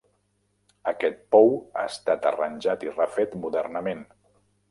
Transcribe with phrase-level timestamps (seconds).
[0.91, 1.51] Aquest pou
[1.81, 4.05] ha estat arranjat i refet modernament.